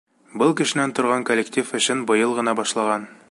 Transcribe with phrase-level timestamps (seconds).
[0.41, 3.09] Биш кешенән торған коллектив эшен быйыл ғына башлаған.